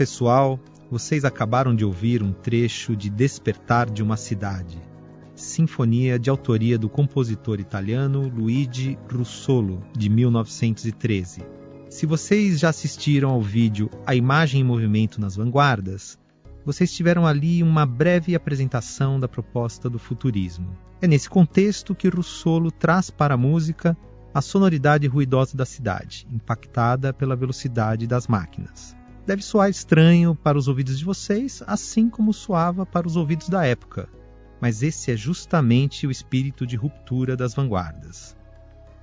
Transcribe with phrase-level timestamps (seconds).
[0.00, 0.58] Pessoal,
[0.90, 4.80] vocês acabaram de ouvir um trecho de Despertar de uma Cidade,
[5.34, 11.42] sinfonia de autoria do compositor italiano Luigi Russolo, de 1913.
[11.90, 16.18] Se vocês já assistiram ao vídeo A Imagem em Movimento nas Vanguardas,
[16.64, 20.74] vocês tiveram ali uma breve apresentação da proposta do futurismo.
[21.02, 23.94] É nesse contexto que Russolo traz para a música
[24.32, 28.98] a sonoridade ruidosa da cidade, impactada pela velocidade das máquinas
[29.30, 33.64] deve soar estranho para os ouvidos de vocês, assim como soava para os ouvidos da
[33.64, 34.08] época.
[34.60, 38.36] Mas esse é justamente o espírito de ruptura das vanguardas.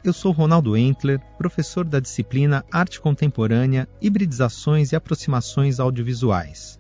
[0.04, 6.78] Eu sou Ronaldo Entler, professor da disciplina Arte Contemporânea, Hibridizações e Aproximações Audiovisuais.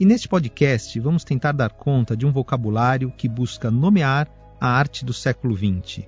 [0.00, 4.28] E neste podcast vamos tentar dar conta de um vocabulário que busca nomear
[4.60, 6.04] a arte do século XX.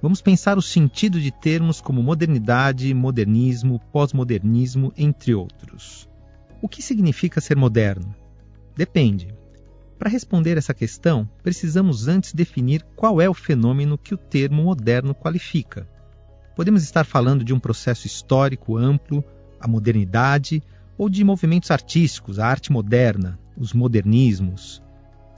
[0.00, 6.08] Vamos pensar o sentido de termos como modernidade, modernismo, pós-modernismo, entre outros.
[6.62, 8.14] O que significa ser moderno?
[8.76, 9.34] Depende.
[9.98, 15.14] Para responder essa questão, precisamos antes definir qual é o fenômeno que o termo moderno
[15.14, 15.88] qualifica.
[16.54, 19.24] Podemos estar falando de um processo histórico amplo,
[19.58, 20.62] a modernidade,
[20.98, 24.82] ou de movimentos artísticos, a arte moderna, os modernismos.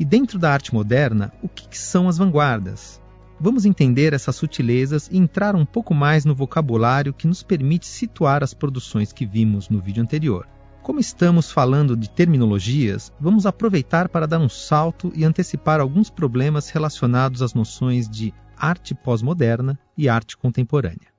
[0.01, 3.01] E dentro da arte moderna, o que são as vanguardas?
[3.39, 8.43] Vamos entender essas sutilezas e entrar um pouco mais no vocabulário que nos permite situar
[8.43, 10.49] as produções que vimos no vídeo anterior.
[10.83, 16.71] Como estamos falando de terminologias, vamos aproveitar para dar um salto e antecipar alguns problemas
[16.71, 21.13] relacionados às noções de arte pós-moderna e arte contemporânea.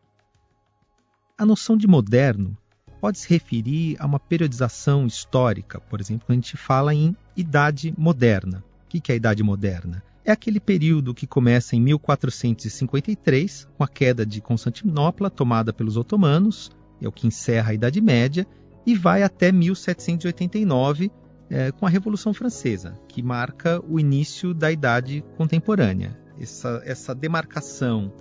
[1.37, 2.57] A noção de moderno
[2.99, 7.93] pode se referir a uma periodização histórica, por exemplo, quando a gente fala em idade
[7.97, 8.61] moderna.
[8.85, 10.03] O que é a idade moderna?
[10.25, 16.69] É aquele período que começa em 1453, com a queda de Constantinopla tomada pelos otomanos,
[17.01, 18.47] é o que encerra a Idade Média,
[18.85, 21.11] e vai até 1789
[21.49, 26.17] é, com a Revolução Francesa, que marca o início da Idade Contemporânea.
[26.39, 28.11] Essa, essa demarcação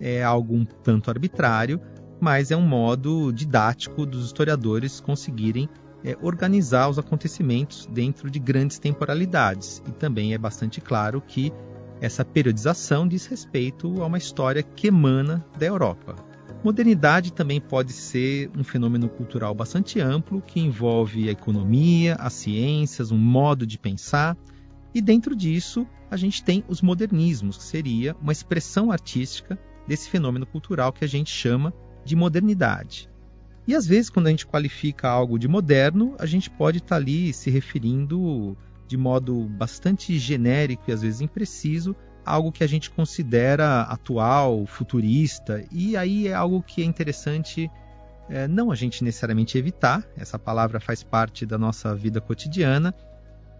[0.00, 1.80] é algo um tanto arbitrário,
[2.20, 5.68] mas é um modo didático dos historiadores conseguirem
[6.04, 9.82] é, organizar os acontecimentos dentro de grandes temporalidades.
[9.86, 11.52] E também é bastante claro que
[12.00, 16.27] essa periodização diz respeito a uma história que emana da Europa.
[16.62, 23.12] Modernidade também pode ser um fenômeno cultural bastante amplo que envolve a economia, as ciências,
[23.12, 24.36] um modo de pensar.
[24.92, 30.46] E dentro disso, a gente tem os modernismos, que seria uma expressão artística desse fenômeno
[30.46, 31.72] cultural que a gente chama
[32.04, 33.08] de modernidade.
[33.64, 36.96] E às vezes, quando a gente qualifica algo de moderno, a gente pode estar tá
[36.96, 38.56] ali se referindo
[38.88, 41.94] de modo bastante genérico e às vezes impreciso
[42.28, 47.70] algo que a gente considera atual, futurista, e aí é algo que é interessante
[48.28, 52.94] é, não a gente necessariamente evitar, essa palavra faz parte da nossa vida cotidiana,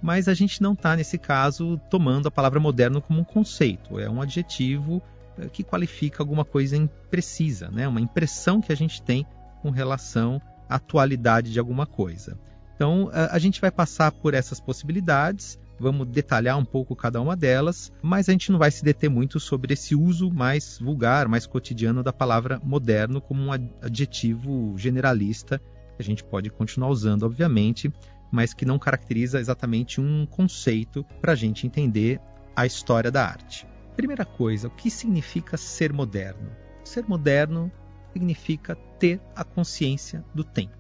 [0.03, 4.09] mas a gente não está, nesse caso, tomando a palavra moderno como um conceito, é
[4.09, 5.03] um adjetivo
[5.39, 7.89] é, que qualifica alguma coisa imprecisa, né?
[7.89, 9.27] uma impressão que a gente tem
[9.63, 12.39] com relação à atualidade de alguma coisa.
[12.75, 17.93] Então, a gente vai passar por essas possibilidades vamos detalhar um pouco cada uma delas,
[18.03, 22.03] mas a gente não vai se deter muito sobre esse uso mais vulgar, mais cotidiano
[22.03, 25.61] da palavra moderno como um adjetivo generalista
[25.97, 27.93] que a gente pode continuar usando, obviamente,
[28.31, 32.21] mas que não caracteriza exatamente um conceito para a gente entender
[32.55, 33.67] a história da arte.
[33.97, 36.53] Primeira coisa, o que significa ser moderno?
[36.85, 37.71] Ser moderno
[38.13, 40.77] significa ter a consciência do tempo.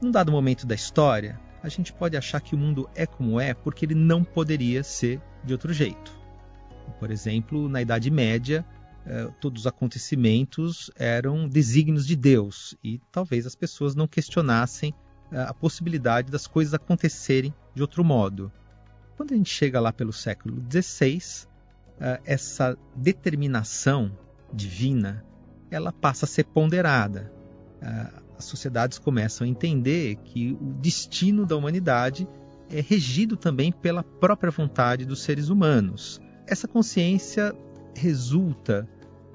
[0.00, 3.54] Num dado momento da história, a gente pode achar que o mundo é como é
[3.54, 6.18] porque ele não poderia ser de outro jeito.
[6.98, 8.64] Por exemplo, na Idade Média,
[9.06, 14.94] eh, todos os acontecimentos eram desígnios de Deus e talvez as pessoas não questionassem
[15.30, 18.52] eh, a possibilidade das coisas acontecerem de outro modo.
[19.16, 21.46] Quando a gente chega lá pelo século XVI,
[22.00, 24.16] eh, essa determinação
[24.52, 25.24] divina
[25.70, 27.32] ela passa a ser ponderada
[28.40, 32.26] as sociedades começam a entender que o destino da humanidade
[32.70, 36.18] é regido também pela própria vontade dos seres humanos.
[36.46, 37.54] Essa consciência
[37.94, 38.88] resulta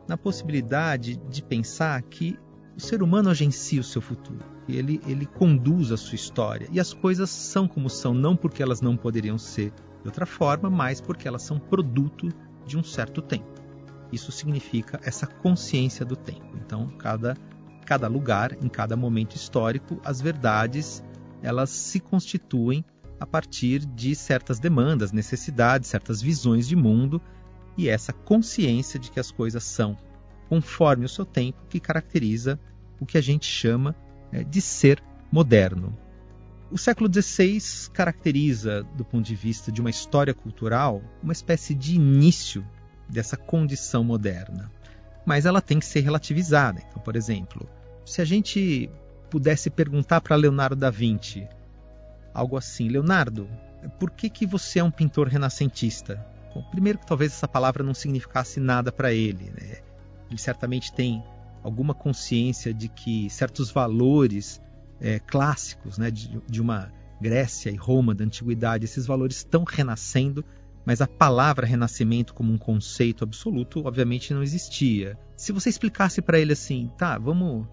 [0.08, 2.38] na possibilidade de pensar que
[2.76, 4.44] o ser humano agencia o seu futuro.
[4.68, 6.68] ele, ele conduz a sua história.
[6.72, 10.68] E as coisas são como são, não porque elas não poderiam ser de outra forma,
[10.68, 12.28] mas porque elas são produto
[12.66, 13.62] de um certo tempo.
[14.12, 16.58] Isso significa essa consciência do tempo.
[16.66, 17.36] Então, cada,
[17.86, 21.04] cada lugar, em cada momento histórico, as verdades
[21.42, 22.84] elas se constituem
[23.20, 27.22] a partir de certas demandas, necessidades, certas visões de mundo
[27.78, 29.96] e essa consciência de que as coisas são
[30.50, 32.60] conforme o seu tempo que caracteriza
[33.00, 33.96] o que a gente chama
[34.32, 35.02] é, de ser
[35.32, 35.98] moderno.
[36.72, 41.96] O século XVI caracteriza, do ponto de vista de uma história cultural, uma espécie de
[41.96, 42.66] início
[43.08, 44.72] dessa condição moderna.
[45.26, 46.82] Mas ela tem que ser relativizada.
[46.88, 47.68] Então, por exemplo,
[48.06, 48.90] se a gente
[49.30, 51.48] pudesse perguntar para Leonardo da Vinci
[52.34, 53.48] algo assim, Leonardo,
[54.00, 56.24] por que, que você é um pintor renascentista?
[56.54, 59.52] Bom, primeiro que talvez essa palavra não significasse nada para ele.
[59.52, 59.78] Né?
[60.30, 61.24] Ele certamente tem
[61.64, 64.62] alguma consciência de que certos valores
[65.02, 70.44] é, clássicos né, de, de uma Grécia e Roma da antiguidade, esses valores estão renascendo,
[70.86, 75.18] mas a palavra renascimento como um conceito absoluto, obviamente, não existia.
[75.36, 77.68] Se você explicasse para ele assim, tá, vamos,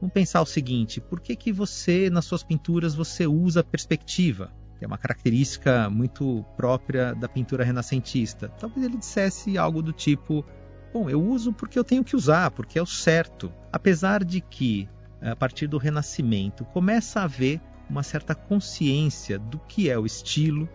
[0.00, 4.52] vamos pensar o seguinte: por que, que você, nas suas pinturas, você usa perspectiva?
[4.80, 8.48] É uma característica muito própria da pintura renascentista.
[8.48, 10.44] Talvez ele dissesse algo do tipo:
[10.92, 13.52] Bom, eu uso porque eu tenho que usar, porque é o certo.
[13.72, 14.88] Apesar de que
[15.20, 20.68] a partir do Renascimento, começa a haver uma certa consciência do que é o estilo,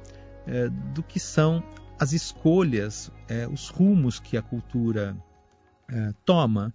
[0.48, 1.64] é, do que são
[2.00, 5.16] as escolhas, é, os rumos que a cultura
[5.90, 6.74] é, toma.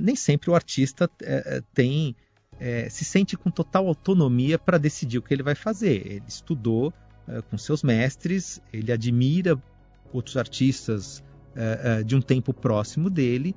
[0.00, 1.10] nem sempre o artista
[1.74, 2.16] tem
[2.88, 6.06] se sente com total autonomia para decidir o que ele vai fazer.
[6.06, 6.92] Ele estudou
[7.50, 9.60] com seus mestres, ele admira
[10.12, 11.22] outros artistas
[12.06, 13.54] de um tempo próximo dele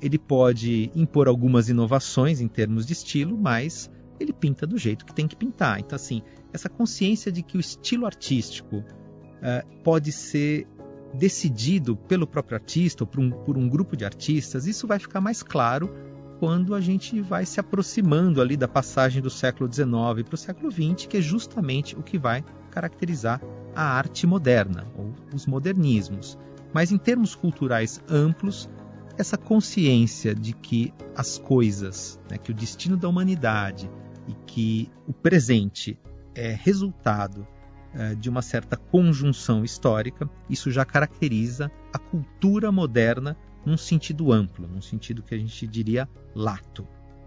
[0.00, 3.90] ele pode impor algumas inovações em termos de estilo, mas
[4.22, 5.80] ele pinta do jeito que tem que pintar.
[5.80, 6.22] Então, assim,
[6.52, 10.66] essa consciência de que o estilo artístico uh, pode ser
[11.14, 15.20] decidido pelo próprio artista ou por um, por um grupo de artistas, isso vai ficar
[15.20, 15.92] mais claro
[16.38, 19.92] quando a gente vai se aproximando ali da passagem do século XIX
[20.24, 23.40] para o século XX, que é justamente o que vai caracterizar
[23.76, 26.36] a arte moderna, ou os modernismos.
[26.72, 28.68] Mas em termos culturais amplos,
[29.16, 33.88] essa consciência de que as coisas, né, que o destino da humanidade
[34.26, 35.98] e que o presente
[36.34, 37.46] é resultado
[37.94, 44.66] é, de uma certa conjunção histórica, isso já caracteriza a cultura moderna num sentido amplo,
[44.66, 46.86] num sentido que a gente diria lato.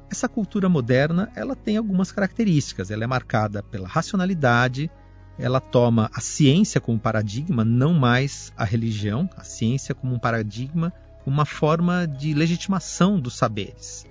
[0.10, 2.92] Essa cultura moderna, ela tem algumas características.
[2.92, 4.90] Ela é marcada pela racionalidade,
[5.38, 10.94] ela toma a ciência como paradigma, não mais a religião, a ciência como um paradigma
[11.26, 14.06] uma forma de legitimação dos saberes.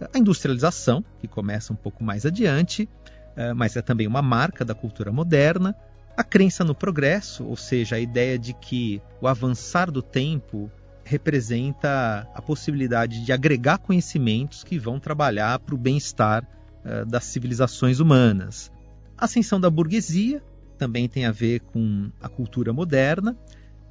[0.00, 2.88] A industrialização, que começa um pouco mais adiante,
[3.36, 5.74] é, mas é também uma marca da cultura moderna.
[6.16, 10.70] A crença no progresso, ou seja, a ideia de que o avançar do tempo
[11.04, 16.46] representa a possibilidade de agregar conhecimentos que vão trabalhar para o bem-estar
[16.84, 18.70] é, das civilizações humanas.
[19.16, 20.42] A ascensão da burguesia
[20.76, 23.36] também tem a ver com a cultura moderna,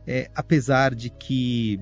[0.05, 1.79] é, apesar de que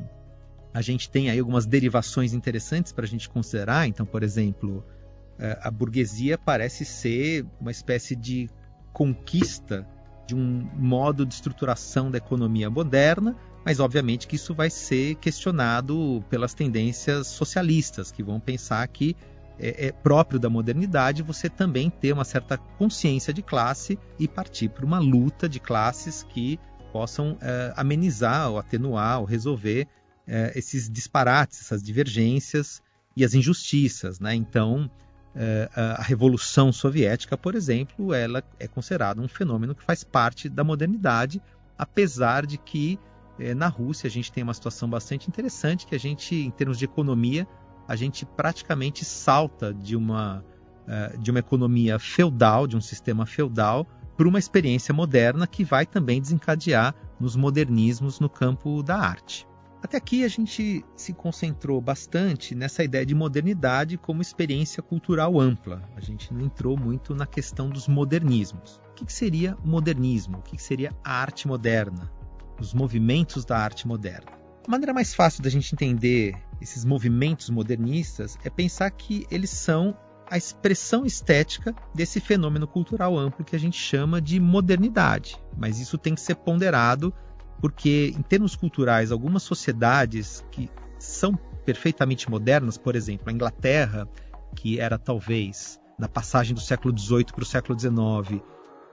[0.75, 3.88] a gente tem aí algumas derivações interessantes para a gente considerar.
[3.88, 4.83] Então, por exemplo,
[5.39, 8.49] é, a burguesia parece ser uma espécie de
[8.92, 9.88] conquista
[10.28, 16.21] de um modo de estruturação da economia moderna, mas obviamente que isso vai ser questionado
[16.30, 19.16] pelas tendências socialistas, que vão pensar que
[19.57, 24.68] é, é próprio da modernidade você também ter uma certa consciência de classe e partir
[24.68, 26.59] para uma luta de classes que
[26.92, 29.88] possam é, amenizar ou atenuar ou resolver
[30.27, 32.81] é, esses disparates, essas divergências
[33.15, 34.19] e as injustiças.
[34.19, 34.35] Né?
[34.35, 34.89] Então,
[35.35, 40.63] é, a Revolução Soviética, por exemplo, ela é considerada um fenômeno que faz parte da
[40.63, 41.41] modernidade,
[41.77, 42.99] apesar de que
[43.39, 46.77] é, na Rússia a gente tem uma situação bastante interessante, que a gente, em termos
[46.77, 47.47] de economia,
[47.87, 50.44] a gente praticamente salta de uma,
[50.87, 55.85] é, de uma economia feudal, de um sistema feudal, para uma experiência moderna que vai
[55.85, 59.45] também desencadear nos modernismos no campo da arte.
[59.85, 65.87] Até aqui a gente se concentrou bastante nessa ideia de modernidade como experiência cultural ampla.
[65.95, 68.81] A gente não entrou muito na questão dos modernismos.
[68.89, 70.39] O que seria o modernismo?
[70.39, 72.11] O que seria a arte moderna?
[72.59, 74.31] Os movimentos da arte moderna.
[74.68, 79.95] A maneira mais fácil da gente entender esses movimentos modernistas é pensar que eles são
[80.27, 85.39] a expressão estética desse fenômeno cultural amplo que a gente chama de modernidade.
[85.56, 87.13] Mas isso tem que ser ponderado
[87.62, 90.69] porque em termos culturais, algumas sociedades que
[91.00, 91.35] são
[91.66, 94.07] perfeitamente modernas, por exemplo, a Inglaterra,
[94.56, 98.42] que era talvez na passagem do século XVIII para o século XIX,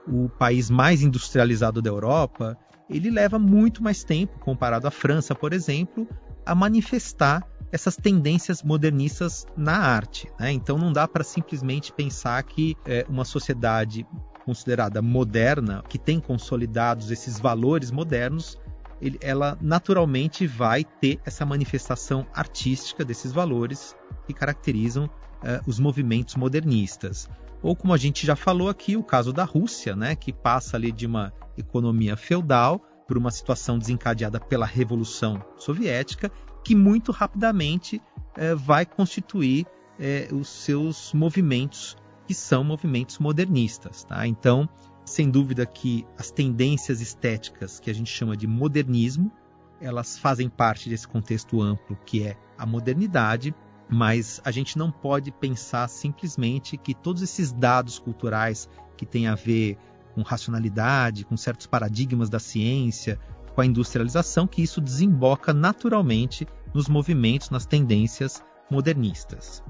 [0.07, 2.57] o país mais industrializado da Europa,
[2.89, 6.07] ele leva muito mais tempo, comparado à França, por exemplo,
[6.45, 10.29] a manifestar essas tendências modernistas na arte.
[10.39, 10.51] Né?
[10.51, 14.05] Então não dá para simplesmente pensar que é, uma sociedade
[14.45, 18.57] considerada moderna, que tem consolidados esses valores modernos,
[19.01, 23.95] ele, ela naturalmente vai ter essa manifestação artística desses valores
[24.25, 25.09] que caracterizam uh,
[25.67, 27.29] os movimentos modernistas.
[27.61, 30.91] Ou como a gente já falou aqui, o caso da Rússia, né, que passa ali
[30.91, 36.31] de uma economia feudal por uma situação desencadeada pela Revolução Soviética,
[36.63, 41.97] que muito rapidamente uh, vai constituir uh, os seus movimentos,
[42.27, 44.03] que são movimentos modernistas.
[44.03, 44.25] Tá?
[44.27, 44.67] Então,
[45.05, 49.31] sem dúvida que as tendências estéticas que a gente chama de modernismo,
[49.81, 53.53] elas fazem parte desse contexto amplo que é a modernidade,
[53.89, 59.35] mas a gente não pode pensar simplesmente que todos esses dados culturais que têm a
[59.35, 59.77] ver
[60.15, 63.19] com racionalidade, com certos paradigmas da ciência,
[63.53, 69.63] com a industrialização, que isso desemboca naturalmente nos movimentos, nas tendências modernistas.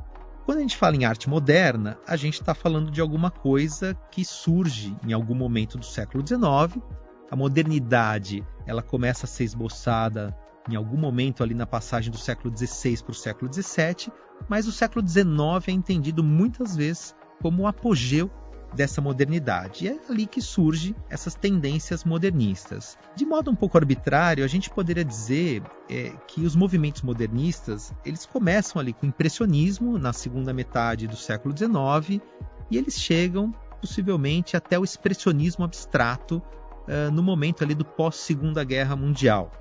[0.46, 4.26] Quando a gente fala em arte moderna, a gente está falando de alguma coisa que
[4.26, 6.84] surge em algum momento do século XIX.
[7.32, 10.38] A modernidade ela começa a ser esboçada
[10.70, 14.12] em algum momento ali na passagem do século XVI para o século XVII,
[14.50, 15.34] mas o século XIX
[15.68, 18.30] é entendido muitas vezes como o apogeu
[18.76, 19.86] dessa modernidade.
[19.86, 22.98] E é ali que surgem essas tendências modernistas.
[23.16, 28.26] De modo um pouco arbitrário, a gente poderia dizer é, que os movimentos modernistas eles
[28.26, 32.22] começam ali com o impressionismo na segunda metade do século XIX
[32.70, 38.64] e eles chegam possivelmente até o expressionismo abstrato uh, no momento ali do pós Segunda
[38.64, 39.52] Guerra Mundial.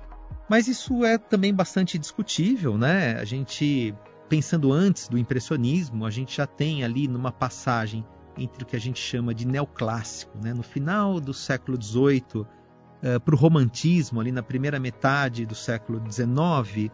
[0.49, 3.17] Mas isso é também bastante discutível, né?
[3.19, 3.93] A gente
[4.29, 8.05] pensando antes do impressionismo, a gente já tem ali numa passagem
[8.37, 10.53] entre o que a gente chama de neoclássico, né?
[10.53, 16.01] no final do século XVIII uh, para o romantismo, ali na primeira metade do século
[16.11, 16.91] XIX, uh,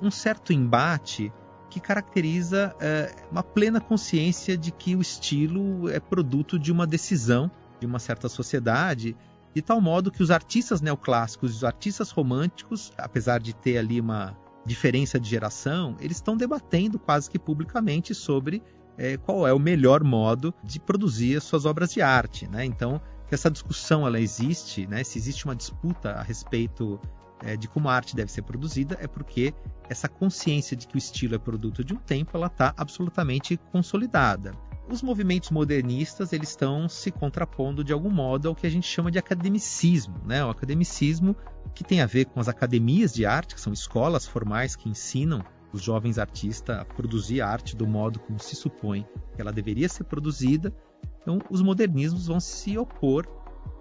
[0.00, 1.32] um certo embate
[1.70, 7.50] que caracteriza uh, uma plena consciência de que o estilo é produto de uma decisão
[7.84, 9.16] de uma certa sociedade,
[9.54, 14.00] de tal modo que os artistas neoclássicos e os artistas românticos, apesar de ter ali
[14.00, 18.62] uma diferença de geração, eles estão debatendo quase que publicamente sobre
[18.96, 22.48] é, qual é o melhor modo de produzir as suas obras de arte.
[22.48, 22.64] Né?
[22.64, 25.02] Então, que essa discussão ela existe, né?
[25.04, 27.00] se existe uma disputa a respeito
[27.42, 29.52] é, de como a arte deve ser produzida, é porque
[29.88, 34.52] essa consciência de que o estilo é produto de um tempo ela está absolutamente consolidada.
[34.88, 39.10] Os movimentos modernistas eles estão se contrapondo de algum modo ao que a gente chama
[39.10, 40.44] de academicismo, né?
[40.44, 41.34] O academicismo
[41.74, 45.42] que tem a ver com as academias de arte, que são escolas formais que ensinam
[45.74, 49.04] os jovens artistas a produzir arte do modo como se supõe
[49.34, 50.72] que ela deveria ser produzida.
[51.20, 53.26] Então, os modernismos vão se opor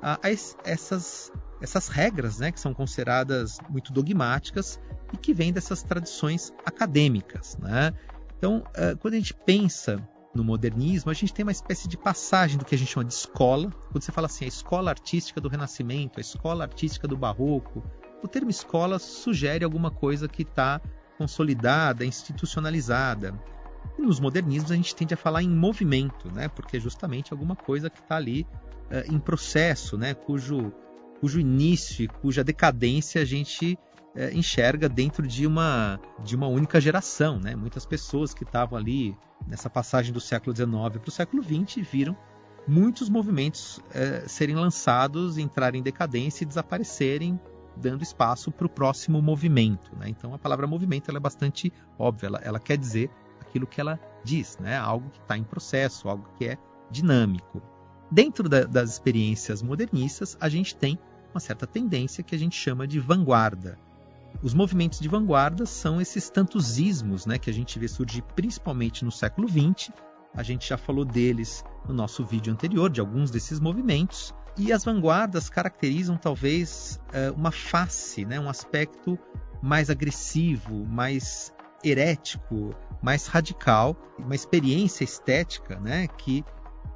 [0.01, 0.29] a, a
[0.65, 1.31] essas,
[1.61, 4.79] essas regras, né, que são consideradas muito dogmáticas
[5.13, 7.57] e que vêm dessas tradições acadêmicas.
[7.57, 7.93] Né?
[8.37, 10.01] Então, uh, quando a gente pensa
[10.33, 13.13] no modernismo, a gente tem uma espécie de passagem do que a gente chama de
[13.13, 13.69] escola.
[13.91, 17.83] Quando você fala assim, a escola artística do Renascimento, a escola artística do Barroco,
[18.23, 20.81] o termo escola sugere alguma coisa que está
[21.23, 23.33] consolidada, institucionalizada.
[23.97, 26.49] E nos modernismos a gente tende a falar em movimento, né?
[26.49, 28.45] porque é justamente alguma coisa que está ali
[28.91, 30.13] uh, em processo, né?
[30.13, 30.73] cujo,
[31.21, 33.79] cujo início, cuja decadência a gente
[34.15, 37.39] uh, enxerga dentro de uma, de uma única geração.
[37.39, 37.55] Né?
[37.55, 39.15] Muitas pessoas que estavam ali
[39.47, 42.17] nessa passagem do século XIX para o século XX viram
[42.67, 47.39] muitos movimentos uh, serem lançados, entrarem em decadência e desaparecerem
[47.77, 49.95] dando espaço para o próximo movimento.
[49.97, 50.09] Né?
[50.09, 54.57] Então a palavra movimento é bastante óbvia, ela, ela, quer dizer aquilo que ela diz,
[54.59, 54.77] né?
[54.77, 56.57] algo que está em processo, algo que é
[56.89, 57.61] dinâmico.
[58.09, 60.99] Dentro da, das experiências modernistas, a gente tem
[61.33, 63.77] uma certa tendência que a gente chama de vanguarda.
[64.41, 69.05] Os movimentos de vanguarda são esses tantos ismos né, que a gente vê surgir principalmente
[69.05, 69.91] no século XX.
[70.33, 74.33] A gente já falou deles no nosso vídeo anterior, de alguns desses movimentos.
[74.57, 79.17] E as vanguardas caracterizam talvez eh, uma face, né, um aspecto
[79.61, 81.51] mais agressivo, mais
[81.83, 86.45] herético, mais radical, uma experiência estética né, que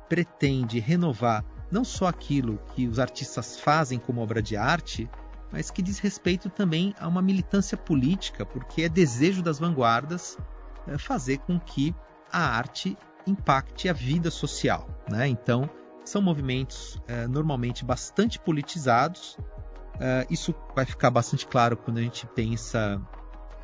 [0.08, 5.10] pretende renovar não só aquilo que os artistas fazem como obra de arte,
[5.52, 10.38] mas que diz respeito também a uma militância política, porque é desejo das vanguardas
[10.88, 11.94] eh, fazer com que
[12.32, 14.88] a arte impacte a vida social.
[15.10, 15.28] Né?
[15.28, 15.70] Então,
[16.08, 19.38] são movimentos é, normalmente bastante politizados.
[20.00, 23.02] É, isso vai ficar bastante claro quando a gente pensa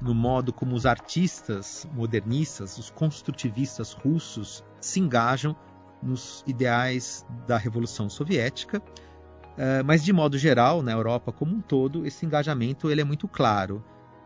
[0.02, 5.56] no modo como os artistas modernistas, os construtivistas russos, se engajam
[6.02, 12.06] nos ideais da Revolução Soviética, uh, mas de modo geral, na Europa como um todo,
[12.06, 13.82] esse engajamento ele é muito claro.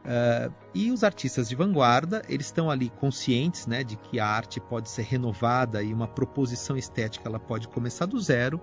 [0.08, 4.60] Uh, e os artistas de vanguarda, eles estão ali conscientes né, de que a arte
[4.60, 8.62] pode ser renovada e uma proposição estética ela pode começar do zero,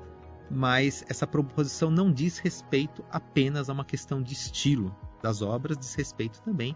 [0.50, 5.94] mas essa proposição não diz respeito apenas a uma questão de estilo das obras, diz
[5.94, 6.74] respeito também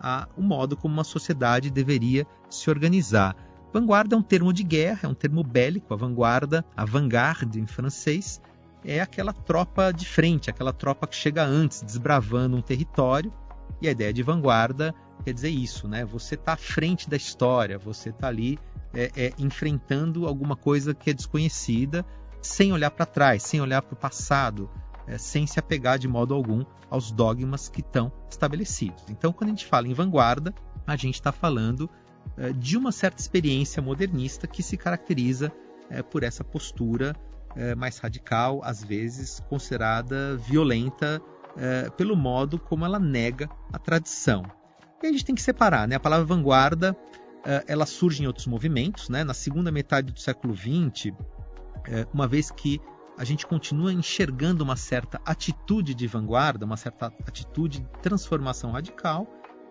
[0.00, 3.36] ao modo como uma sociedade deveria se organizar.
[3.72, 5.92] Vanguarda é um termo de guerra, é um termo bélico.
[5.92, 8.40] A vanguarda, a vanguarda em francês,
[8.84, 13.32] é aquela tropa de frente, aquela tropa que chega antes, desbravando um território.
[13.80, 14.94] E a ideia de vanguarda
[15.24, 16.04] quer dizer isso, né?
[16.04, 18.58] Você está à frente da história, você está ali
[18.94, 22.04] é, é, enfrentando alguma coisa que é desconhecida,
[22.40, 24.70] sem olhar para trás, sem olhar para o passado,
[25.06, 29.04] é, sem se apegar de modo algum aos dogmas que estão estabelecidos.
[29.08, 30.54] Então, quando a gente fala em vanguarda,
[30.86, 31.88] a gente está falando
[32.36, 35.52] é, de uma certa experiência modernista que se caracteriza
[35.90, 37.14] é, por essa postura
[37.56, 41.20] é, mais radical, às vezes considerada violenta
[41.96, 44.44] pelo modo como ela nega a tradição.
[45.02, 45.96] E a gente tem que separar, né?
[45.96, 46.96] A palavra vanguarda
[47.66, 49.24] ela surge em outros movimentos, né?
[49.24, 51.12] Na segunda metade do século XX,
[52.12, 52.80] uma vez que
[53.16, 59.26] a gente continua enxergando uma certa atitude de vanguarda, uma certa atitude de transformação radical,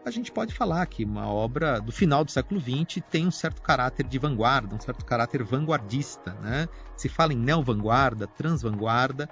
[0.06, 3.62] a gente pode falar que uma obra do final do século XX tem um certo
[3.62, 6.34] caráter de vanguarda, um certo caráter vanguardista.
[6.42, 6.68] Né?
[6.96, 9.30] Se fala em neo-vanguarda, trans-vanguarda,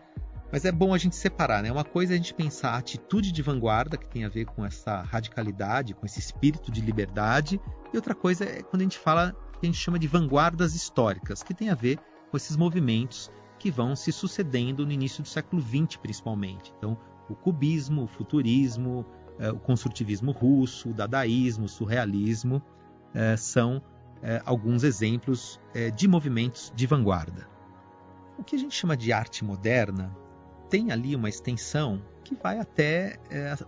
[0.52, 1.64] mas é bom a gente separar.
[1.64, 1.72] Né?
[1.72, 4.66] Uma coisa é a gente pensar a atitude de vanguarda, que tem a ver com
[4.66, 7.60] essa radicalidade, com esse espírito de liberdade,
[7.94, 11.42] e outra coisa é quando a gente fala que a gente chama de vanguardas históricas,
[11.44, 12.00] que tem a ver
[12.30, 16.74] com esses movimentos que vão se sucedendo no início do século XX, principalmente.
[16.78, 16.98] Então,
[17.30, 19.06] o cubismo, o futurismo,
[19.40, 22.62] é, o construtivismo russo, o dadaísmo, o surrealismo,
[23.14, 23.82] é, são
[24.22, 25.60] é, alguns exemplos
[25.96, 27.48] de movimentos de vanguarda.
[28.38, 30.16] O que a gente chama de arte moderna
[30.70, 33.20] tem ali uma extensão que vai até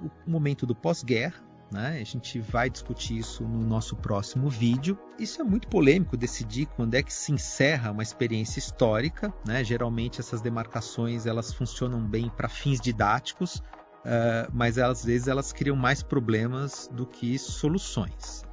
[0.01, 1.99] o momento do pós-guerra, né?
[2.01, 4.97] A gente vai discutir isso no nosso próximo vídeo.
[5.19, 9.33] Isso é muito polêmico decidir quando é que se encerra uma experiência histórica.
[9.45, 9.63] Né?
[9.63, 15.75] Geralmente essas demarcações elas funcionam bem para fins didáticos, uh, mas às vezes elas criam
[15.75, 18.43] mais problemas do que soluções.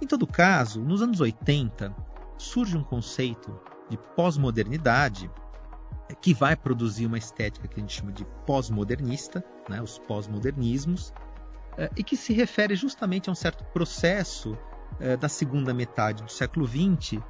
[0.00, 1.94] Em todo caso, nos anos 80
[2.36, 5.30] surge um conceito de pós-modernidade
[6.20, 11.10] que vai produzir uma estética que a gente chama de pós-modernista, né, os pós-modernismos,
[11.78, 16.30] uh, e que se refere justamente a um certo processo uh, da segunda metade do
[16.30, 17.20] século XX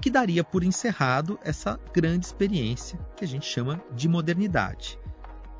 [0.00, 4.98] que daria por encerrado essa grande experiência que a gente chama de modernidade.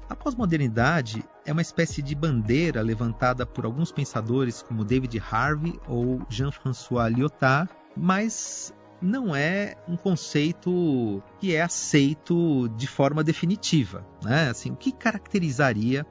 [0.09, 6.23] A pós-modernidade é uma espécie de bandeira levantada por alguns pensadores como David Harvey ou
[6.31, 14.05] Jean-François Lyotard, mas não é um conceito que é aceito de forma definitiva.
[14.23, 14.51] Né?
[14.51, 16.07] Assim, o que caracterizaria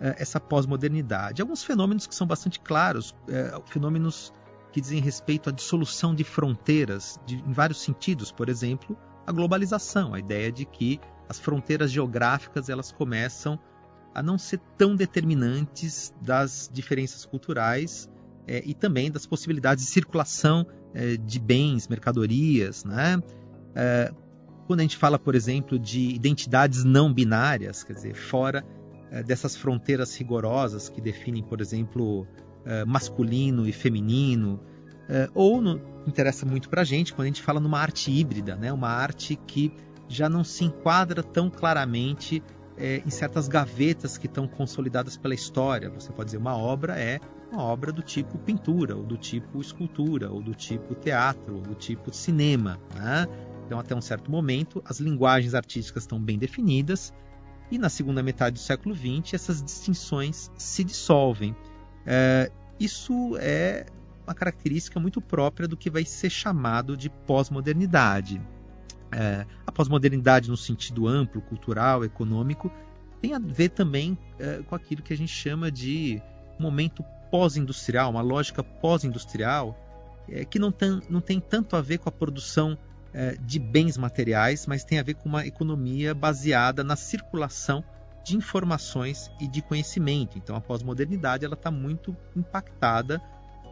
[0.00, 1.40] é, essa pós-modernidade?
[1.40, 4.32] Alguns fenômenos que são bastante claros, é, fenômenos
[4.72, 8.32] que dizem respeito à dissolução de fronteiras de, em vários sentidos.
[8.32, 13.58] Por exemplo, a globalização, a ideia de que as fronteiras geográficas elas começam
[14.14, 18.10] a não ser tão determinantes das diferenças culturais
[18.46, 23.22] é, e também das possibilidades de circulação é, de bens, mercadorias, né?
[23.74, 24.12] É,
[24.66, 28.64] quando a gente fala, por exemplo, de identidades não binárias, quer dizer, fora
[29.10, 32.26] é, dessas fronteiras rigorosas que definem, por exemplo,
[32.64, 34.60] é, masculino e feminino,
[35.08, 38.56] é, ou no, interessa muito para a gente quando a gente fala numa arte híbrida,
[38.56, 38.72] né?
[38.72, 39.72] Uma arte que
[40.08, 42.42] já não se enquadra tão claramente
[42.76, 45.90] é, em certas gavetas que estão consolidadas pela história.
[45.90, 47.20] Você pode dizer uma obra é
[47.52, 51.74] uma obra do tipo pintura, ou do tipo escultura, ou do tipo teatro, ou do
[51.74, 52.80] tipo cinema.
[52.94, 53.28] Né?
[53.66, 57.12] Então, até um certo momento, as linguagens artísticas estão bem definidas,
[57.70, 61.54] e na segunda metade do século XX, essas distinções se dissolvem.
[62.06, 63.86] É, isso é
[64.26, 68.40] uma característica muito própria do que vai ser chamado de pós-modernidade.
[69.10, 72.70] É, a pós-modernidade, no sentido amplo, cultural, econômico,
[73.20, 76.20] tem a ver também é, com aquilo que a gente chama de
[76.58, 79.76] momento pós-industrial, uma lógica pós-industrial,
[80.28, 82.76] é, que não tem, não tem tanto a ver com a produção
[83.14, 87.82] é, de bens materiais, mas tem a ver com uma economia baseada na circulação
[88.22, 90.36] de informações e de conhecimento.
[90.36, 93.20] Então, a pós-modernidade está muito impactada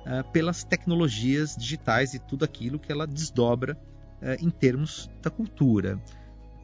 [0.06, 3.78] é, pelas tecnologias digitais e tudo aquilo que ela desdobra
[4.22, 5.98] eh, em termos da cultura.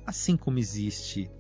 [0.07, 1.31] Assim como existe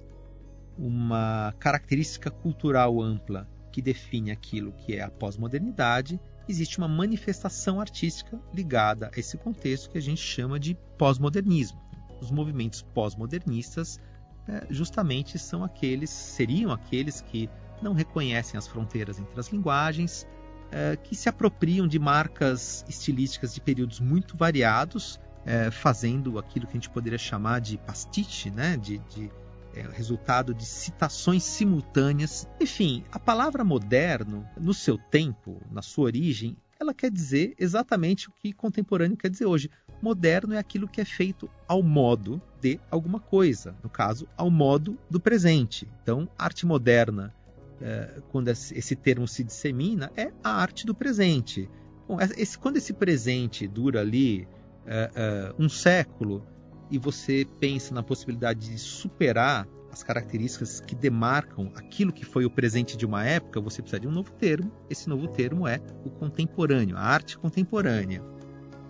[0.78, 8.40] uma característica cultural ampla que define aquilo que é a pós-modernidade, existe uma manifestação artística
[8.54, 11.78] ligada a esse contexto que a gente chama de pós-modernismo.
[12.18, 14.00] Os movimentos pós-modernistas
[14.48, 17.50] é, justamente são aqueles, seriam aqueles que
[17.82, 20.26] não reconhecem as fronteiras entre as linguagens,
[20.72, 26.72] é, que se apropriam de marcas estilísticas de períodos muito variados, é, fazendo aquilo que
[26.72, 28.78] a gente poderia chamar de pastiche, né?
[28.78, 29.30] de, de
[29.76, 32.48] é, resultado de citações simultâneas.
[32.60, 38.32] Enfim, a palavra moderno, no seu tempo, na sua origem, ela quer dizer exatamente o
[38.32, 39.70] que contemporâneo quer dizer hoje.
[40.00, 44.98] Moderno é aquilo que é feito ao modo de alguma coisa, no caso, ao modo
[45.10, 45.88] do presente.
[46.02, 47.34] Então, arte moderna,
[47.80, 51.68] é, quando esse termo se dissemina, é a arte do presente.
[52.08, 54.46] Bom, esse, quando esse presente dura ali
[54.86, 56.46] é, é, um século
[56.90, 62.50] e você pensa na possibilidade de superar as características que demarcam aquilo que foi o
[62.50, 64.70] presente de uma época, você precisa de um novo termo.
[64.90, 68.22] Esse novo termo é o contemporâneo, a arte contemporânea.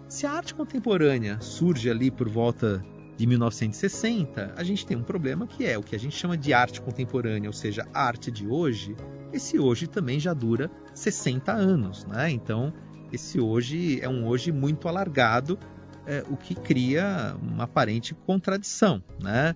[0.09, 2.85] Se a arte contemporânea surge ali por volta
[3.17, 6.53] de 1960, a gente tem um problema que é o que a gente chama de
[6.53, 8.95] arte contemporânea, ou seja, a arte de hoje.
[9.33, 12.31] Esse hoje também já dura 60 anos, né?
[12.31, 12.73] Então,
[13.13, 15.59] esse hoje é um hoje muito alargado,
[16.07, 19.55] é, o que cria uma aparente contradição, né?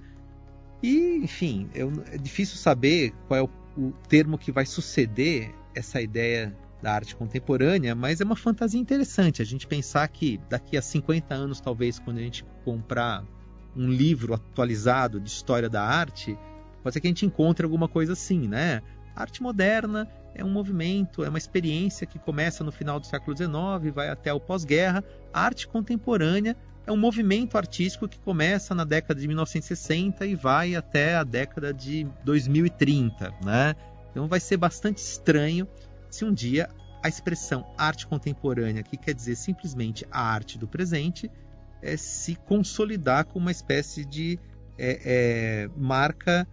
[0.83, 6.01] E, enfim, eu, é difícil saber qual é o, o termo que vai suceder essa
[6.01, 10.83] ideia da arte contemporânea, mas é uma fantasia interessante a gente pensar que daqui a
[10.83, 13.25] 50 anos, talvez, quando a gente comprar
[13.77, 16.37] um livro atualizado de história da arte,
[16.83, 18.83] pode ser que a gente encontre alguma coisa assim, né?
[19.15, 23.93] Arte moderna é um movimento, é uma experiência que começa no final do século XIX,
[23.95, 25.05] vai até o pós-guerra.
[25.33, 30.75] A arte contemporânea é um movimento artístico que começa na década de 1960 e vai
[30.75, 33.75] até a década de 2030, né?
[34.11, 35.69] Então vai ser bastante estranho
[36.11, 36.69] se um dia
[37.03, 41.31] a expressão arte contemporânea, que quer dizer simplesmente a arte do presente,
[41.81, 44.39] é, se consolidar como uma espécie de
[44.79, 46.47] é, é, marca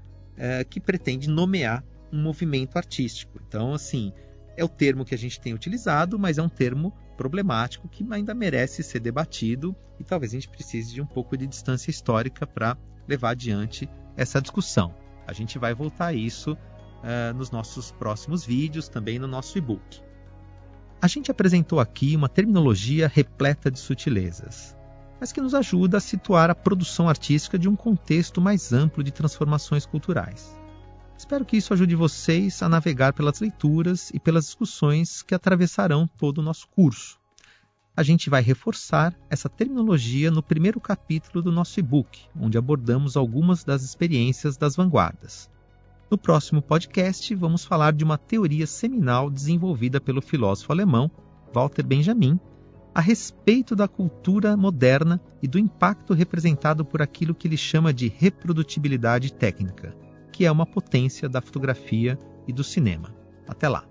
[0.69, 3.39] que pretende nomear um movimento artístico.
[3.47, 4.13] Então, assim,
[4.55, 8.33] é o termo que a gente tem utilizado, mas é um termo problemático que ainda
[8.33, 12.77] merece ser debatido e talvez a gente precise de um pouco de distância histórica para
[13.07, 14.93] levar adiante essa discussão.
[15.25, 20.01] A gente vai voltar a isso uh, nos nossos próximos vídeos, também no nosso e-book.
[21.01, 24.75] A gente apresentou aqui uma terminologia repleta de sutilezas,
[25.19, 29.11] mas que nos ajuda a situar a produção artística de um contexto mais amplo de
[29.11, 30.56] transformações culturais.
[31.17, 36.37] Espero que isso ajude vocês a navegar pelas leituras e pelas discussões que atravessarão todo
[36.37, 37.17] o nosso curso.
[37.95, 43.63] A gente vai reforçar essa terminologia no primeiro capítulo do nosso e-book, onde abordamos algumas
[43.63, 45.49] das experiências das vanguardas.
[46.09, 51.09] No próximo podcast, vamos falar de uma teoria seminal desenvolvida pelo filósofo alemão
[51.51, 52.39] Walter Benjamin
[52.93, 58.07] a respeito da cultura moderna e do impacto representado por aquilo que ele chama de
[58.07, 60.06] reprodutibilidade técnica
[60.37, 62.15] que é uma potência da fotografia
[62.47, 63.11] e do cinema.
[63.47, 63.83] Até lá.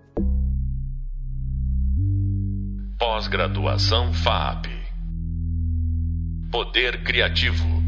[2.96, 4.68] Pós-graduação FAP.
[6.48, 7.85] Poder Criativo.